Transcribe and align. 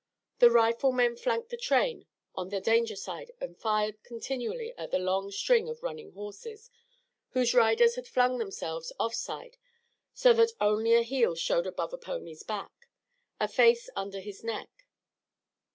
The 0.39 0.49
riflemen 0.49 1.15
flanked 1.15 1.49
the 1.49 1.57
train 1.57 2.07
on 2.33 2.49
the 2.49 2.59
danger 2.59 2.95
side 2.95 3.29
and 3.39 3.55
fired 3.55 4.01
continually 4.01 4.73
at 4.75 4.89
the 4.89 4.97
long 4.97 5.29
string 5.29 5.69
of 5.69 5.83
running 5.83 6.13
horses, 6.13 6.71
whose 7.33 7.53
riders 7.53 7.93
had 7.97 8.07
flung 8.07 8.39
themselves 8.39 8.91
off 8.99 9.13
side 9.13 9.57
so 10.11 10.33
that 10.33 10.53
only 10.59 10.95
a 10.95 11.03
heel 11.03 11.35
showed 11.35 11.67
above 11.67 11.93
a 11.93 11.99
pony's 11.99 12.41
back, 12.41 12.89
a 13.39 13.47
face 13.47 13.91
under 13.95 14.19
his 14.21 14.43
neck. 14.43 14.71